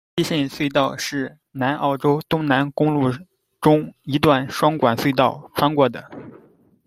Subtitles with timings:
[0.17, 3.11] 希慎隧道是南澳州东南公路
[3.61, 6.09] 中一段双管隧道，穿过的。